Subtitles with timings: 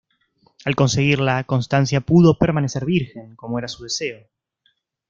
[0.65, 4.25] Al conseguirla, Constancia pudo permanecer virgen, como era su deseo.